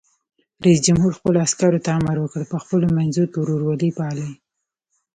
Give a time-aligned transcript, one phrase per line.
[0.63, 4.29] رئیس جمهور خپلو عسکرو ته امر وکړ؛ په خپلو منځو کې ورورولي پالئ!